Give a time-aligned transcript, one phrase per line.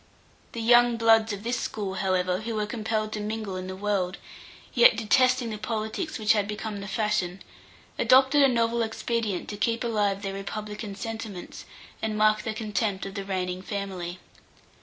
[0.53, 4.17] The young bloods of this school, however, who were compelled to mingle in the world,
[4.73, 7.39] yet detesting the politics which had become the fashion,
[7.99, 11.65] adopted a novel expedient to keep alive their republican sentiments,
[12.01, 14.17] and mark their contempt of the reigning family.